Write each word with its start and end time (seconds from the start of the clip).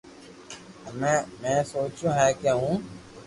ھمو 0.85 1.13
۾ 1.43 1.53
سوچئو 1.71 2.07
ھي 2.17 2.27
ڪي 2.41 2.51
ھون 2.59 2.77